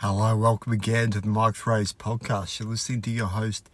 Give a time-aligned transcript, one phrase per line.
[0.00, 2.60] Hello, welcome again to the Mike Frase podcast.
[2.60, 3.68] You're listening to your host,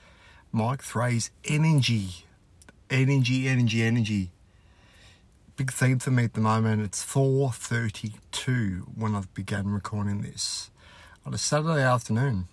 [0.53, 1.29] Mike Frase.
[1.45, 2.25] Energy,
[2.89, 4.31] energy, energy, energy.
[5.59, 6.81] Big theme for me at the moment.
[6.81, 10.71] It's 4:32 when I've begun recording this
[11.27, 12.49] on a Saturday afternoon.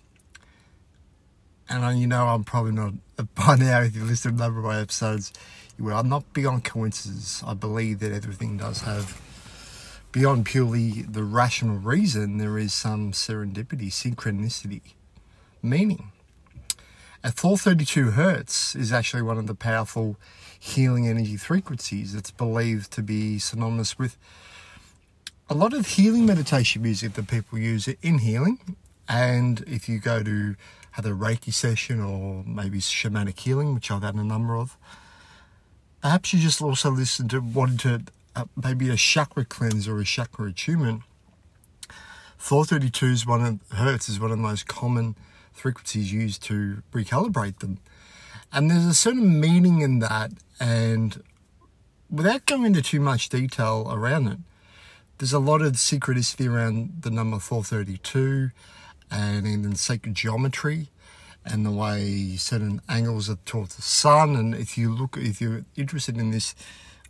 [1.66, 2.92] And I, you know, I'm probably not
[3.34, 3.80] by now.
[3.80, 5.32] If you listen to a number of my episodes,
[5.78, 5.96] you will.
[5.96, 7.42] I'm not big on coincidences.
[7.46, 9.18] I believe that everything does have
[10.12, 14.82] beyond purely the rational reason, there is some serendipity, synchronicity,
[15.62, 16.12] meaning.
[17.24, 20.16] At 432 hertz is actually one of the powerful
[20.58, 24.18] healing energy frequencies that's believed to be synonymous with
[25.48, 28.76] a lot of healing meditation music that people use in healing.
[29.08, 30.56] And if you go to
[30.92, 34.76] have a Reiki session or maybe shamanic healing, which I've had a number of,
[36.00, 38.02] perhaps you just also listen to wanting to
[38.34, 41.02] uh, maybe a chakra cleanse or a chakra attunement,
[42.38, 45.14] 432 is one of hertz is one of the most common
[45.52, 47.78] frequencies used to recalibrate them.
[48.52, 51.22] And there's a certain meaning in that, and
[52.10, 54.38] without going into too much detail around it,
[55.18, 58.50] there's a lot of synchronicity around the number 432
[59.10, 60.88] and in sacred geometry
[61.44, 64.36] and the way certain angles are towards the sun.
[64.36, 66.54] And if you look, if you're interested in this,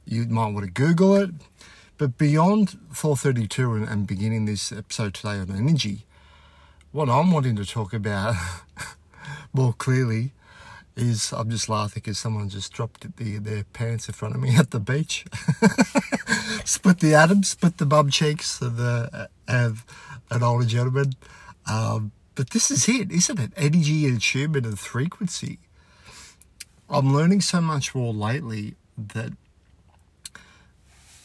[0.04, 1.30] you might want to Google it.
[1.98, 6.04] But beyond 432 and, and beginning this episode today on energy,
[6.90, 8.34] what I'm wanting to talk about
[9.52, 10.32] more clearly
[10.96, 14.56] is I'm just laughing because someone just dropped the, their pants in front of me
[14.56, 15.24] at the beach.
[16.64, 19.84] split the atoms, split the bum cheeks of, the, of
[20.30, 21.12] an older gentleman.
[21.70, 23.52] Um, but this is it, isn't it?
[23.56, 25.58] Energy and attunement and frequency.
[26.88, 29.32] I'm learning so much more lately that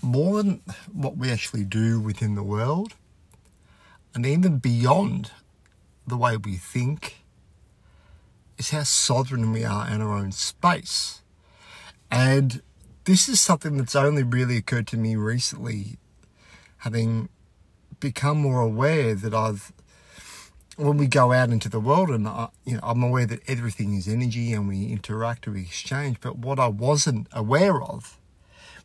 [0.08, 2.94] more than what we actually do within the world,
[4.14, 5.32] and even beyond
[6.08, 7.24] the way we think,
[8.58, 11.22] is how sovereign we are in our own space.
[12.10, 12.62] And
[13.04, 15.98] this is something that's only really occurred to me recently,
[16.78, 17.30] having
[18.00, 19.72] become more aware that I've,
[20.78, 23.96] when we go out into the world, and I, you know, I'm aware that everything
[23.96, 28.17] is energy and we interact and we exchange, but what I wasn't aware of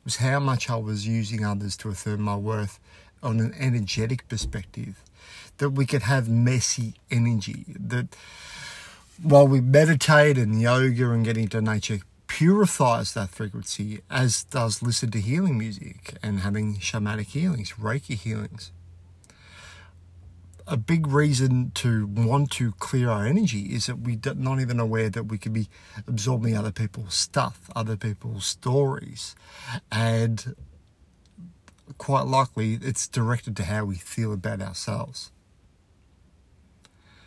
[0.05, 2.79] was how much I was using others to affirm my worth
[3.23, 5.03] on an energetic perspective.
[5.59, 7.65] That we could have messy energy.
[7.69, 8.17] That
[9.23, 15.11] while we meditate and yoga and getting to nature purifies that frequency, as does listen
[15.13, 18.73] to healing music and having shamanic healings, Reiki healings
[20.67, 25.11] a big reason to want to clear our energy is that we're not even aware
[25.11, 25.69] that we could be
[26.07, 29.35] absorbing other people's stuff, other people's stories.
[29.91, 30.55] And
[31.99, 35.31] quite likely it's directed to how we feel about ourselves.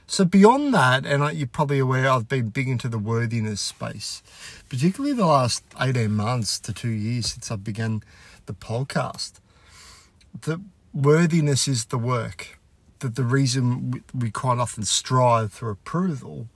[0.07, 4.22] So beyond that, and you're probably aware, I've been big into the worthiness space,
[4.69, 8.03] particularly the last 18 months to two years since I began
[8.46, 9.40] the podcast.
[10.41, 10.62] The
[10.94, 12.59] worthiness is the work
[13.05, 16.47] that the reason we quite often strive for approval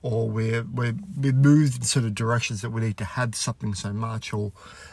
[0.00, 3.74] or we're, we're, we're moved in sort of directions that we need to have something
[3.74, 4.52] so much or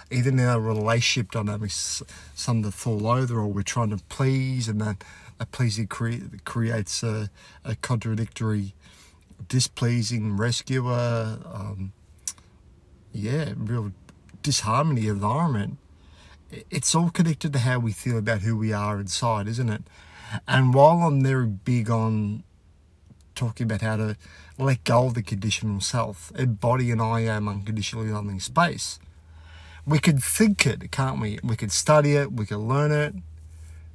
[0.09, 2.01] even in our relationship dynamics
[2.33, 5.03] some that fall over or we're trying to please and that,
[5.37, 7.29] that pleasing cre- creates a,
[7.63, 8.73] a contradictory
[9.47, 11.93] displeasing rescuer um,
[13.13, 13.91] yeah real
[14.41, 15.77] disharmony environment.
[16.71, 19.83] It's all connected to how we feel about who we are inside isn't it
[20.47, 22.43] and while I'm very big on
[23.35, 24.15] talking about how to
[24.57, 28.99] let go of the conditional self, body and I am unconditionally loving space,
[29.85, 31.39] we could think it, can't we?
[31.43, 33.13] We could study it, we could learn it,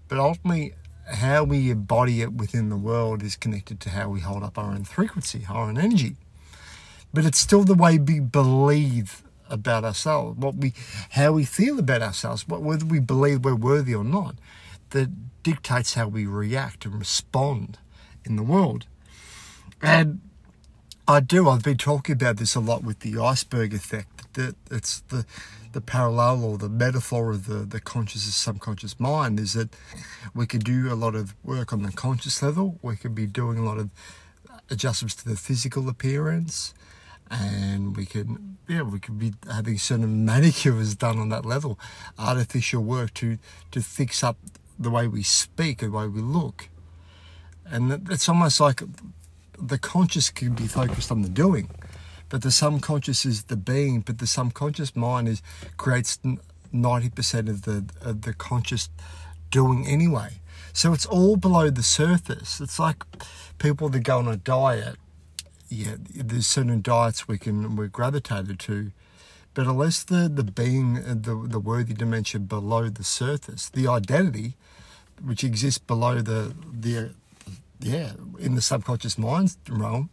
[0.08, 0.74] but ultimately,
[1.06, 4.72] how we embody it within the world is connected to how we hold up our
[4.72, 6.16] own frequency, our own energy.
[7.12, 10.72] But it's still the way we believe about ourselves, what we,
[11.10, 14.36] how we feel about ourselves, whether we believe we're worthy or not,
[14.90, 17.78] that dictates how we react and respond
[18.24, 18.86] in the world.
[19.82, 20.20] And
[21.08, 25.00] I do, I've been talking about this a lot with the iceberg effect, that it's
[25.08, 25.24] the,
[25.72, 29.70] the parallel or the metaphor of the, the conscious and subconscious mind is that
[30.34, 33.58] we can do a lot of work on the conscious level, we can be doing
[33.58, 33.90] a lot of
[34.70, 36.74] adjustments to the physical appearance,
[37.30, 41.78] and we can yeah we could be having certain manicures done on that level
[42.18, 43.38] artificial work to
[43.70, 44.36] to fix up
[44.80, 46.68] the way we speak, the way we look.
[47.66, 48.82] And it's almost like
[49.60, 51.68] the conscious can be focused on the doing,
[52.30, 55.42] but the subconscious is the being, but the subconscious mind is
[55.76, 56.18] creates
[56.72, 58.88] 90% of the, of the conscious
[59.50, 60.40] doing anyway.
[60.72, 62.60] So it's all below the surface.
[62.60, 63.04] It's like
[63.58, 64.96] people that go on a diet.
[65.68, 68.92] Yeah, there's certain diets we can we're gravitated to,
[69.54, 74.54] but unless the the being uh, the the worthy dimension below the surface, the identity,
[75.22, 77.10] which exists below the the
[77.80, 80.10] yeah in the subconscious mind realm,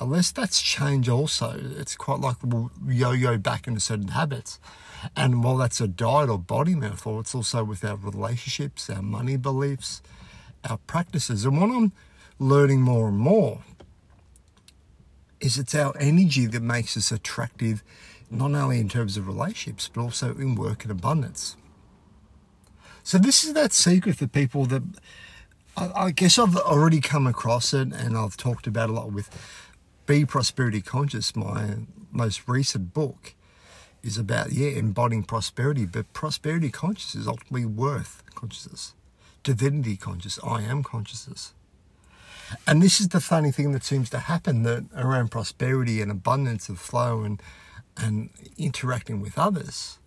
[0.00, 4.58] unless that's changed also, it's quite like we'll yo-yo back into certain habits.
[5.14, 9.36] And while that's a diet or body metaphor, it's also with our relationships, our money
[9.36, 10.02] beliefs,
[10.68, 11.44] our practices.
[11.44, 11.92] And what I'm
[12.38, 13.62] learning more and more
[15.40, 17.84] is it's our energy that makes us attractive,
[18.30, 21.56] not only in terms of relationships, but also in work and abundance.
[23.02, 24.82] So this is that secret for people that
[25.76, 29.30] I, I guess I've already come across it and I've talked about a lot with
[30.06, 31.76] Be Prosperity Conscious, my
[32.10, 33.34] most recent book
[34.02, 38.94] is about, yeah, embodying prosperity, but prosperity conscious is ultimately worth consciousness,
[39.42, 41.52] divinity conscious, I am consciousness.
[42.66, 46.68] And this is the funny thing that seems to happen that around prosperity and abundance
[46.68, 47.42] of flow and
[47.96, 49.98] and interacting with others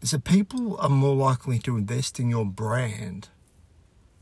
[0.00, 3.28] is that people are more likely to invest in your brand.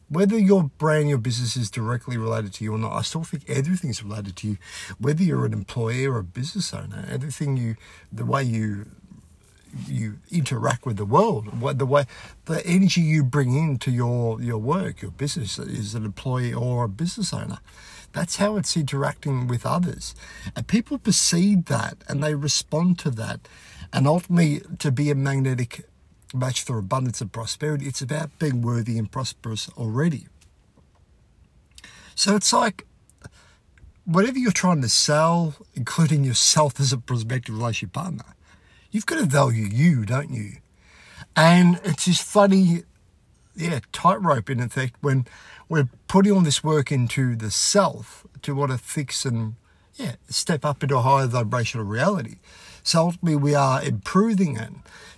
[0.09, 3.43] Whether your brand, your business is directly related to you or not, I still think
[3.49, 4.59] everything is related to you.
[4.99, 7.77] Whether you're an employee or a business owner, everything you,
[8.13, 8.87] the way you
[9.87, 11.49] you interact with the world,
[11.79, 12.07] the way
[12.47, 16.89] the energy you bring into your your work, your business is an employee or a
[16.89, 17.59] business owner.
[18.13, 20.15] That's how it's interacting with others,
[20.55, 23.49] and people perceive that and they respond to that,
[23.93, 25.87] and ultimately to be a magnetic
[26.35, 30.27] match for abundance and prosperity, it's about being worthy and prosperous already.
[32.15, 32.87] So it's like
[34.05, 38.37] whatever you're trying to sell, including yourself as a prospective relationship partner
[38.97, 40.53] You've got to value you, don't you?
[41.37, 42.85] And it's just funny,
[43.55, 45.27] yeah, tightrope in effect when
[45.69, 49.55] we're putting all this work into the self to want to fix and,
[49.95, 52.37] yeah, step up into a higher vibrational reality.
[52.83, 54.71] So ultimately we are improving it.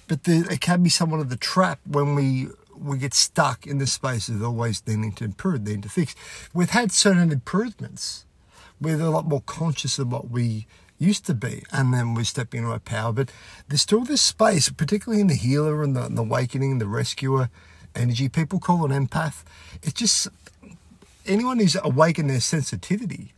[0.07, 2.49] But there, it can be somewhat of the trap when we
[2.81, 6.15] we get stuck in the space of always needing to improve, needing to fix.
[6.55, 8.25] We've had certain improvements.
[8.81, 12.55] We're a lot more conscious of what we used to be, and then we step
[12.55, 13.13] into our power.
[13.13, 13.31] But
[13.67, 17.51] there's still this space, particularly in the healer and the, the awakening, the rescuer
[17.95, 18.29] energy.
[18.29, 19.43] People call it empath.
[19.83, 20.29] It's just
[21.29, 23.35] anyone who's awakened their sensitivity,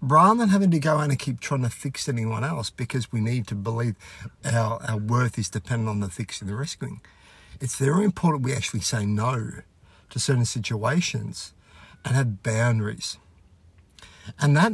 [0.00, 3.46] rather than having to go and keep trying to fix anyone else because we need
[3.46, 3.96] to believe
[4.44, 7.00] our, our worth is dependent on the fixing, the rescuing.
[7.60, 9.50] It's very important we actually say no
[10.10, 11.54] to certain situations
[12.04, 13.16] and have boundaries.
[14.38, 14.72] And that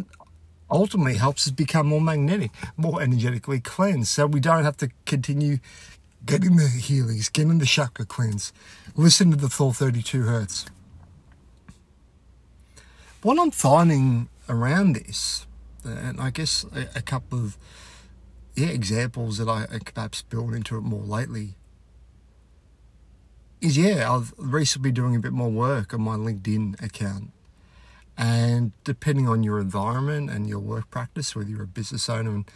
[0.71, 4.09] ultimately helps us become more magnetic, more energetically cleansed.
[4.09, 5.59] So we don't have to continue
[6.25, 8.53] getting the healings, getting the chakra cleanse,
[8.95, 10.67] listen to the full 32 hertz.
[13.23, 15.47] What I'm finding around this,
[15.85, 17.57] and I guess a, a couple of
[18.55, 21.55] yeah, examples that I, I perhaps built into it more lately,
[23.61, 27.31] is yeah, I've recently been doing a bit more work on my LinkedIn account
[28.17, 32.51] and depending on your environment and your work practice, whether you're a business owner, and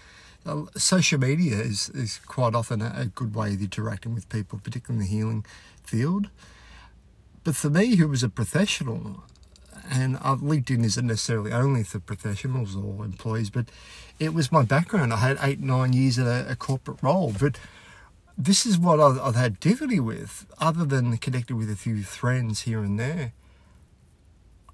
[0.47, 5.05] Um, social media is, is quite often a, good way of interacting with people, particularly
[5.05, 5.45] in the healing
[5.83, 6.29] field.
[7.43, 9.25] But for me, who was a professional,
[9.91, 13.67] and LinkedIn isn't necessarily only for professionals or employees, but
[14.19, 15.13] it was my background.
[15.13, 17.59] I had eight, nine years at a, a corporate role, but
[18.39, 22.63] this is what I've, I've had difficulty with, other than connecting with a few friends
[22.63, 23.33] here and there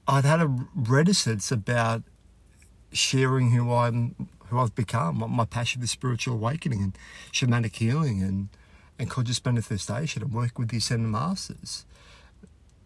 [0.07, 2.03] I'd had a reticence about
[2.93, 6.99] sharing who I'm, who I've become, my passion for spiritual awakening and
[7.33, 8.49] shamanic healing and,
[8.99, 11.85] and conscious manifestation and work with the ascended masters.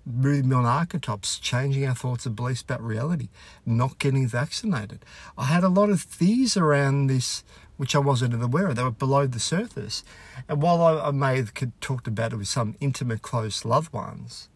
[0.07, 3.29] Moving on archetypes, changing our thoughts and beliefs about reality,
[3.67, 5.05] not getting vaccinated.
[5.37, 7.43] I had a lot of fears around this,
[7.77, 8.77] which I wasn't aware of.
[8.77, 10.05] They were below the surface.
[10.49, 14.49] And while I, I may have talked about it with some intimate, close loved ones,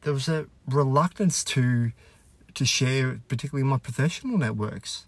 [0.00, 1.92] there was a reluctance to
[2.54, 5.06] to share, particularly in my professional networks,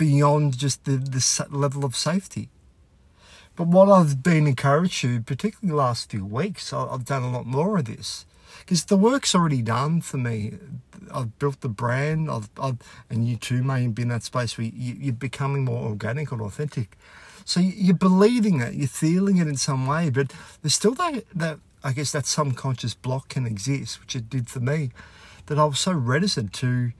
[0.00, 2.48] beyond just the, the level of safety.
[3.54, 7.44] But what I've been encouraged to, particularly the last few weeks, I've done a lot
[7.44, 8.24] more of this
[8.60, 10.54] because the work's already done for me.
[11.12, 12.78] I've built the brand, I've, I've
[13.10, 16.40] and you too may be in that space where you, are becoming more organic and
[16.40, 16.96] authentic.
[17.44, 21.58] So you're believing it, you're feeling it in some way, but there's still that that
[21.84, 24.92] I guess that subconscious block can exist, which it did for me,
[25.44, 26.92] that I was so reticent to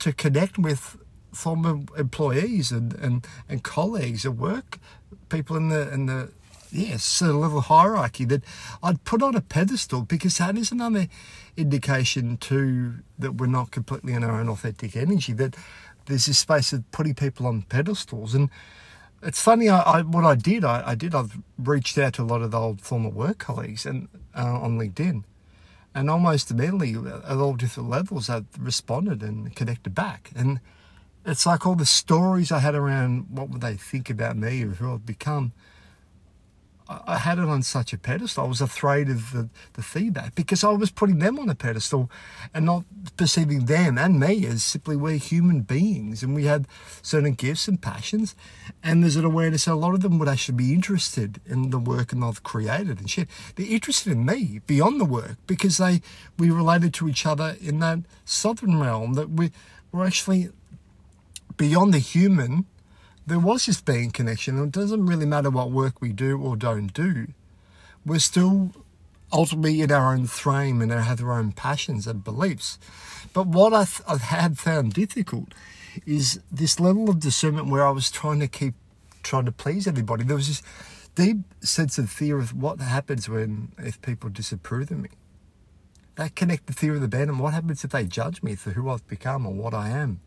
[0.00, 0.96] to connect with
[1.32, 4.78] former employees and, and, and colleagues at work,
[5.28, 6.30] people in the in the
[6.72, 8.42] yes, a level hierarchy that
[8.82, 11.06] I'd put on a pedestal because that is another
[11.56, 15.32] indication too that we're not completely in our own authentic energy.
[15.32, 15.56] That
[16.06, 18.48] there's this space of putting people on pedestals, and
[19.22, 19.68] it's funny.
[19.68, 21.14] I, I what I did, I, I, did.
[21.14, 24.78] I've reached out to a lot of the old former work colleagues and uh, on
[24.78, 25.24] LinkedIn,
[25.94, 30.60] and almost immediately at all different levels, i've responded and connected back, and
[31.24, 34.70] it's like all the stories I had around what would they think about me or
[34.70, 35.52] who I've become
[37.06, 38.44] I had it on such a pedestal.
[38.44, 42.10] I was afraid of the, the feedback because I was putting them on a pedestal
[42.52, 42.84] and not
[43.16, 46.66] perceiving them and me as simply we're human beings and we had
[47.00, 48.34] certain gifts and passions.
[48.82, 51.78] And there's an awareness that a lot of them would actually be interested in the
[51.78, 53.28] work and I've created and shit.
[53.54, 56.02] They're interested in me beyond the work because they
[56.38, 59.52] we related to each other in that southern realm that we
[59.92, 60.50] were actually
[61.56, 62.66] beyond the human
[63.26, 64.62] there was this being connection.
[64.62, 67.28] It doesn't really matter what work we do or don't do.
[68.04, 68.72] We're still
[69.32, 72.78] ultimately in our own frame and have our own passions and beliefs.
[73.32, 75.54] But what I, th- I had found difficult
[76.04, 78.74] is this level of discernment where I was trying to keep
[79.22, 80.24] trying to please everybody.
[80.24, 80.62] There was this
[81.14, 85.10] deep sense of fear of what happens when if people disapprove of me.
[86.16, 88.90] That connected fear of the band and what happens if they judge me for who
[88.90, 90.20] I've become or what I am.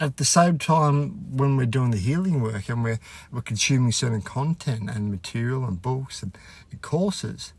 [0.00, 3.00] At the same time, when we're doing the healing work and we're,
[3.32, 6.36] we're consuming certain content and material and books and,
[6.70, 7.52] and courses,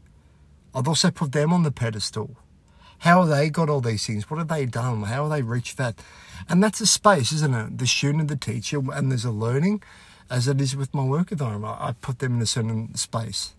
[0.74, 2.38] I've also put them on the pedestal.
[3.00, 4.30] How have they got all these things?
[4.30, 5.04] What have they done?
[5.04, 6.02] How have they reached that?
[6.48, 7.78] And that's a space, isn't it?
[7.78, 9.82] The student, the teacher, and there's a learning,
[10.30, 11.66] as it is with my work them.
[11.66, 13.56] I put them in a certain space.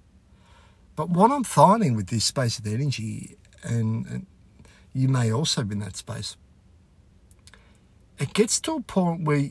[0.94, 4.26] But what I'm finding with this space of energy, and, and
[4.92, 6.36] you may also be in that space,
[8.20, 9.50] it gets to a point where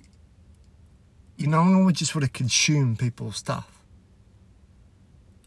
[1.37, 3.67] you no longer just want to consume people's stuff.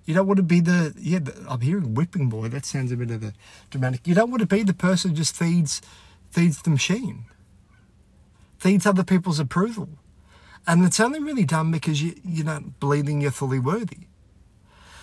[0.05, 1.21] You don't want to be the yeah.
[1.49, 2.49] I'm hearing whipping boy.
[2.49, 3.33] That sounds a bit of a
[3.71, 4.07] dramatic.
[4.09, 5.81] You don't want to be the person who just feeds
[6.31, 7.26] feeds the machine,
[8.59, 9.91] feeds other people's approval,
[10.67, 14.09] and it's only really done because you you're not believing you're fully worthy.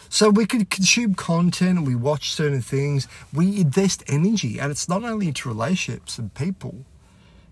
[0.10, 4.90] So we could consume content, and we watch certain things, we invest energy, and it's
[4.90, 6.84] not only into relationships and people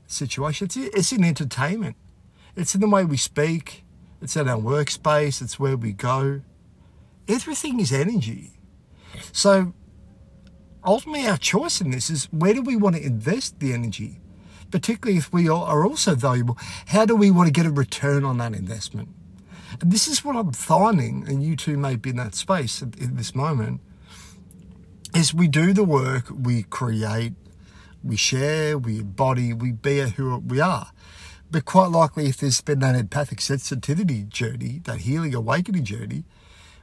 [0.07, 0.65] situation.
[0.65, 1.95] It's, it's in entertainment.
[2.55, 3.83] It's in the way we speak.
[4.21, 5.41] It's in our workspace.
[5.41, 6.41] It's where we go.
[7.27, 8.53] Everything is energy.
[9.31, 9.73] So
[10.83, 14.21] ultimately, our choice in this is where do we want to invest the energy?
[14.71, 18.37] Particularly if we are also valuable, how do we want to get a return on
[18.39, 19.09] that investment?
[19.79, 23.15] And this is what I'm finding, and you too may be in that space in
[23.15, 23.81] this moment,
[25.13, 27.33] is we do the work, we create,
[28.07, 30.91] we share, we embody, we be who we are.
[31.49, 36.23] But quite likely, if there's been that empathic sensitivity journey, that healing awakening journey,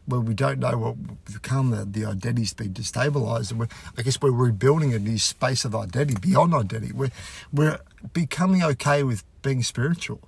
[0.06, 4.20] where we don't know what will become, the, the identity's been destabilized, and I guess
[4.20, 6.92] we're rebuilding a new space of identity beyond identity.
[6.92, 7.10] We're,
[7.52, 7.78] we're
[8.12, 10.20] becoming okay with being spiritual.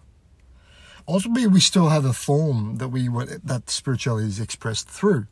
[1.09, 5.27] Ultimately, we still have a form that we that spirituality is expressed through.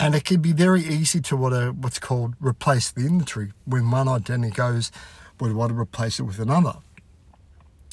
[0.00, 3.90] And it can be very easy to what a, what's called replace the inventory when
[3.90, 4.92] one identity goes,
[5.40, 6.74] we want to replace it with another.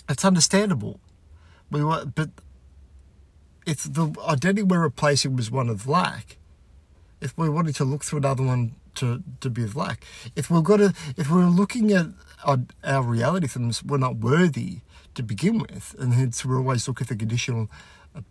[0.08, 1.00] It's understandable.
[1.72, 2.30] We want, but
[3.66, 6.38] if the identity we're replacing was one of lack,
[7.22, 10.64] if we wanted to look through another one to, to be of lack, if we've
[10.64, 12.08] got to, if we're looking at
[12.44, 14.82] our, our reality films, we're not worthy
[15.16, 17.70] to begin with, and hence we're always looking at the conditional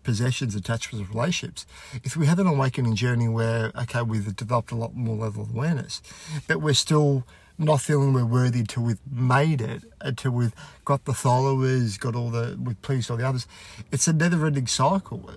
[0.03, 1.65] possessions, attachments, relationships.
[2.03, 5.51] If we have an awakening journey where, okay, we've developed a lot more level of
[5.51, 6.01] awareness,
[6.47, 7.25] but we're still
[7.57, 12.15] not feeling we're worthy until we've made it, uh, until we've got the followers, got
[12.15, 13.47] all the, we've pleased all the others.
[13.91, 15.29] It's a never ending cycle.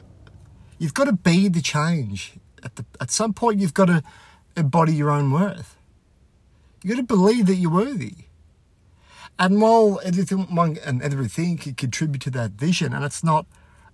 [0.78, 2.35] You've got to be the change.
[2.64, 4.02] At, the, at some point, you've got to
[4.57, 5.76] embody your own worth.
[6.83, 8.14] You've got to believe that you're worthy.
[9.38, 10.49] And while everything
[10.85, 13.47] and everything can contribute to that vision, and it's not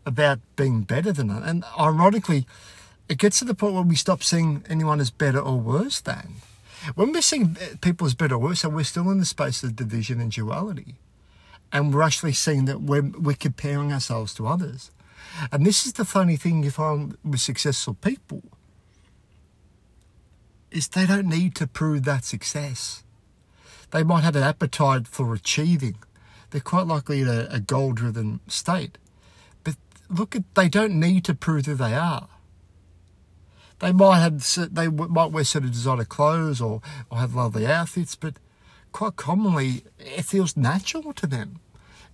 [0.06, 1.42] about being better than it.
[1.44, 2.46] And ironically,
[3.08, 6.34] it gets to the point where we stop seeing anyone as better or worse than.
[6.94, 10.20] When we're seeing people as better or worse, we're still in the space of division
[10.20, 10.96] and duality.
[11.72, 14.90] And we're actually seeing that we're, we're comparing ourselves to others.
[15.50, 18.42] And this is the funny thing you find with successful people
[20.70, 23.02] is they don't need to prove that success.
[23.90, 25.96] They might have an appetite for achieving.
[26.50, 28.98] They're quite likely in a, a goal-driven state
[30.08, 32.28] look at they don't need to prove who they are.
[33.80, 36.80] They might have they might wear certain designer clothes or,
[37.10, 38.34] or have lovely outfits, but
[38.92, 41.60] quite commonly it feels natural to them.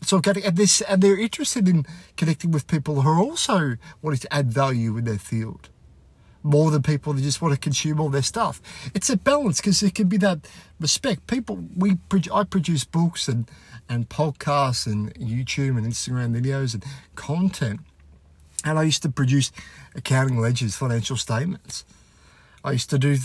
[0.01, 1.85] It's organic, and, this, and they're interested in
[2.17, 5.69] connecting with people who are also wanting to add value in their field
[6.43, 8.63] more than people that just want to consume all their stuff.
[8.95, 11.27] It's a balance because there can be that respect.
[11.27, 11.99] People, we
[12.33, 13.49] I produce books and
[13.91, 16.85] and podcasts and YouTube and Instagram videos and
[17.17, 17.81] content,
[18.65, 19.51] and I used to produce
[19.95, 21.85] accounting ledgers, financial statements.
[22.65, 23.17] I used to do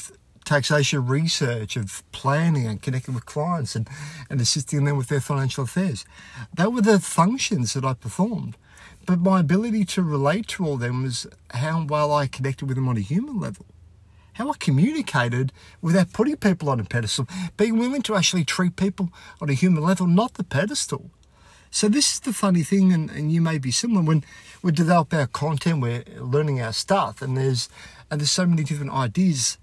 [0.44, 3.88] taxation research of planning and connecting with clients and,
[4.30, 6.06] and assisting them with their financial affairs.
[6.54, 8.58] That were the functions that I performed.
[9.06, 12.88] But my ability to relate to all them was how well I connected with them
[12.88, 13.66] on a human level.
[14.36, 15.52] How I communicated
[15.82, 19.10] without putting people on a pedestal, being willing to actually treat people
[19.42, 21.10] on a human level, not the pedestal.
[21.72, 24.24] So this is the funny thing, and, and you may be similar when
[24.62, 27.70] we develop our content, we're learning our stuff, and there's
[28.12, 29.58] and there's so many different ideas.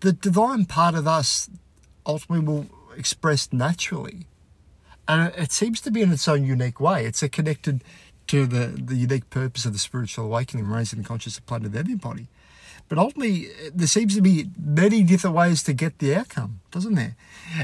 [0.00, 1.48] The divine part of us
[2.06, 4.26] ultimately will express naturally.
[5.08, 7.04] And it seems to be in its own unique way.
[7.04, 7.82] It's connected
[8.28, 12.28] to the, the unique purpose of the spiritual awakening, raising the conscious planet of everybody.
[12.88, 16.94] But ultimately, uh, there seems to be many different ways to get the outcome, doesn't
[16.94, 17.16] there?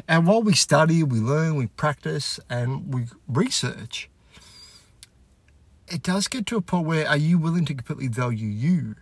[0.09, 4.09] And while we study, we learn, we practice, and we research,
[5.89, 8.95] it does get to a point where are you willing to completely value you?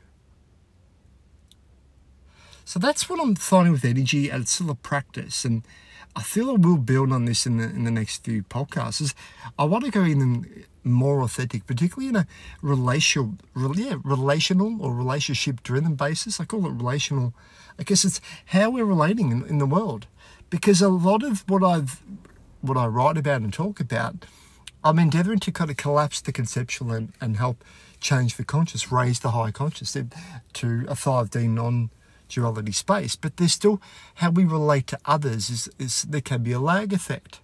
[2.65, 5.45] So that's what I'm finding with energy, and it's still a practice.
[5.45, 5.63] And
[6.17, 9.01] I feel I will build on this in the in the next few podcasts.
[9.01, 9.15] Is
[9.59, 12.27] I want to go in more authentic, particularly in a
[12.63, 13.35] relational,
[13.75, 16.41] yeah, relational or relationship driven basis.
[16.41, 17.35] I call it relational.
[17.79, 20.07] I guess it's how we're relating in, in the world,
[20.51, 22.03] because a lot of what I've
[22.61, 24.27] what I write about and talk about,
[24.83, 27.63] I'm endeavouring to kind of collapse the conceptual and, and help
[28.01, 30.05] change the conscious, raise the higher conscious eh,
[30.55, 31.91] to a 5D non
[32.29, 33.17] duality space.
[33.17, 33.81] But there's still
[34.17, 37.41] how we relate to others is, is there can be a lag effect.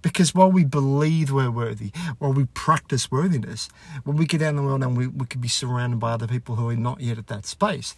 [0.00, 3.68] Because while we believe we're worthy, while we practice worthiness,
[4.04, 6.26] when we get out in the world and we, we can be surrounded by other
[6.26, 7.94] people who are not yet at that space,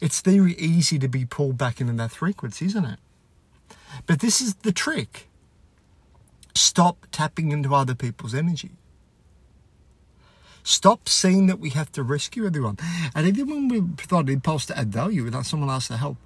[0.00, 2.98] it's very easy to be pulled back into that frequency, isn't it?
[4.06, 5.28] But this is the trick.
[6.54, 8.72] Stop tapping into other people's energy.
[10.64, 12.78] Stop saying that we have to rescue everyone.
[13.14, 16.16] And even when we provide an impulse to add value without someone else to help,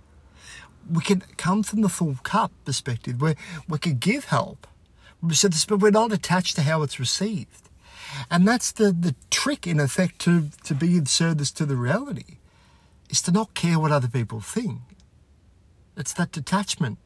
[0.89, 3.35] we can come from the full cup perspective where
[3.69, 4.67] we can give help
[5.21, 7.69] this, but we're not attached to how it's received.
[8.31, 12.39] And that's the, the trick, in effect, to, to be in service to the reality,
[13.11, 14.81] is to not care what other people think.
[15.97, 16.99] It's that detachment.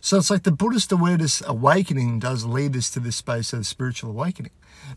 [0.00, 4.10] So it's like the Buddhist awareness awakening does lead us to this space of spiritual
[4.10, 4.52] awakening.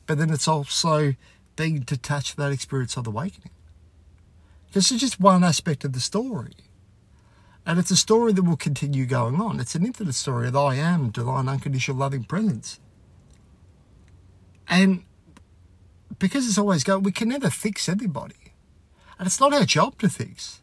[0.08, 1.16] But then it's also
[1.56, 3.52] being detached from that experience of awakening.
[4.74, 6.54] This is just one aspect of the story.
[7.66, 9.60] And it's a story that will continue going on.
[9.60, 12.80] It's an infinite story of I am divine unconditional loving presence.
[14.68, 15.04] And
[16.20, 18.54] because it's always going, we can never fix everybody.
[19.18, 20.62] And it's not our job to fix.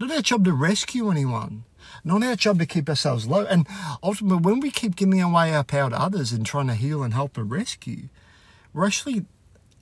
[0.00, 1.64] Not our job to rescue anyone.
[2.04, 3.44] Not our job to keep ourselves low.
[3.44, 3.66] And
[4.02, 7.14] ultimately, when we keep giving away our power to others and trying to heal and
[7.14, 8.08] help and rescue,
[8.72, 9.24] we're actually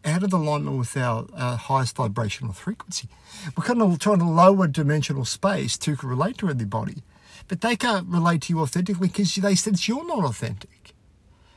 [0.07, 3.09] out of alignment with our, our highest vibrational frequency.
[3.57, 7.03] We're kind of trying to lower dimensional space to relate to everybody,
[7.49, 10.95] but they can't relate to you authentically because they sense you're not authentic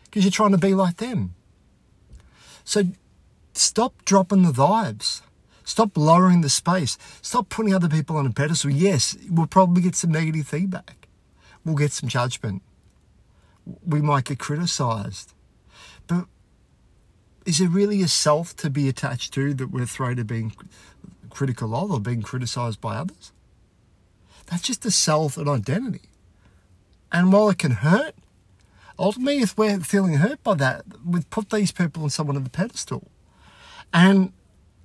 [0.05, 1.35] because you're trying to be like them.
[2.63, 2.83] So
[3.53, 5.21] stop dropping the vibes.
[5.63, 6.97] Stop lowering the space.
[7.21, 8.71] Stop putting other people on a pedestal.
[8.71, 11.07] Yes, we'll probably get some negative feedback.
[11.63, 12.63] We'll get some judgment.
[13.85, 15.33] We might get criticized.
[16.07, 16.25] But
[17.49, 20.53] is there really a self to be attached to that we're afraid of being
[21.31, 23.31] critical of or being criticized by others?
[24.45, 26.09] That's just a self and identity.
[27.11, 28.13] And while it can hurt,
[28.99, 32.51] ultimately, if we're feeling hurt by that, we put these people on someone on the
[32.51, 33.07] pedestal.
[33.91, 34.31] And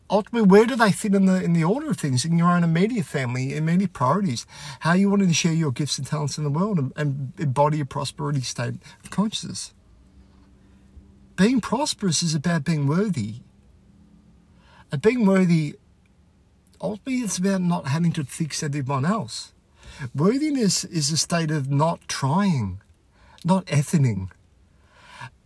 [0.09, 2.65] ultimately, where do they fit in the in the order of things in your own
[2.65, 4.47] immediate family, immediate priorities?
[4.81, 7.81] How you wanting to share your gifts and talents in the world and, and embody
[7.81, 9.74] a prosperity state of consciousness?
[11.37, 13.37] Being prosperous is about being worthy.
[14.93, 15.77] And being worthy,
[16.81, 19.53] ultimately, it's about not having to fix everyone else.
[20.15, 22.81] Worthiness is a state of not trying,
[23.45, 24.31] not effing.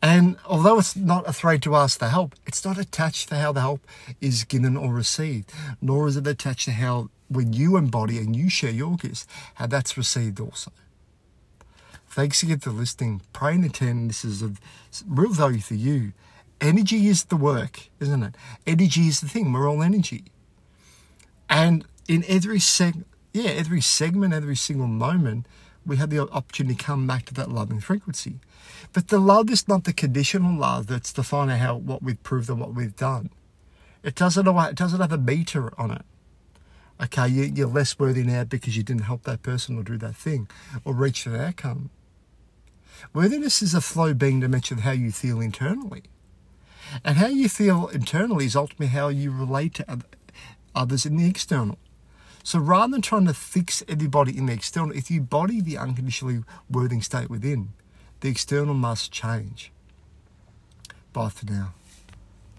[0.01, 3.61] And although it's not afraid to ask for help, it's not attached to how the
[3.61, 3.81] help
[4.20, 8.48] is given or received, nor is it attached to how, when you embody and you
[8.48, 10.70] share your gifts, how that's received also.
[12.18, 13.22] Thanks again for listening.
[13.33, 14.11] Pray and attend.
[14.11, 14.61] This is of
[15.07, 16.14] real value for you.
[16.61, 18.35] Energy is the work, isn't it?
[18.66, 19.52] Energy is the thing.
[19.52, 20.24] We're all energy.
[21.48, 25.46] And in every seg, yeah, every segment, every single moment,
[25.87, 28.40] we have the opportunity to come back to that loving frequency.
[28.92, 32.59] But the love is not the conditional love that's defining how what we've proved and
[32.59, 33.31] what we've done.
[34.02, 36.02] It doesn't it doesn't have a meter on it.
[37.00, 40.16] Okay, you, you're less worthy now because you didn't help that person or do that
[40.16, 40.48] thing
[40.85, 41.90] or reach that outcome.
[43.12, 46.04] Worthiness is a flow being dimension of how you feel internally.
[47.04, 49.98] And how you feel internally is ultimately how you relate to
[50.74, 51.78] others in the external.
[52.42, 56.44] So rather than trying to fix everybody in the external, if you body the unconditionally
[56.70, 57.70] worthy state within,
[58.20, 59.70] the external must change.
[61.12, 61.74] Bye for now.